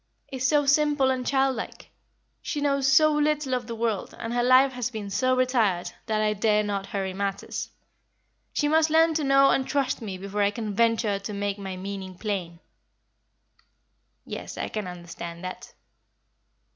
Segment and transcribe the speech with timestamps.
[0.31, 1.91] "is so simple and childlike;
[2.41, 6.21] she knows so little of the world, and her life has been so retired, that
[6.23, 7.69] I dare not hurry matters.
[8.51, 11.77] She must learn to know and trust me before I can venture to make my
[11.77, 12.59] meaning plain."
[14.25, 15.71] "Yes, I can understand that."